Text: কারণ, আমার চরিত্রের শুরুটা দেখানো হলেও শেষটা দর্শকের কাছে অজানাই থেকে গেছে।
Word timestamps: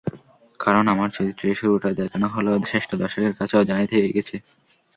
কারণ, 0.59 0.85
আমার 0.87 1.09
চরিত্রের 1.09 1.55
শুরুটা 1.55 1.89
দেখানো 1.99 2.27
হলেও 2.27 2.55
শেষটা 2.71 2.95
দর্শকের 2.97 3.33
কাছে 3.39 3.53
অজানাই 3.57 3.89
থেকে 3.91 4.07
গেছে। 4.15 4.35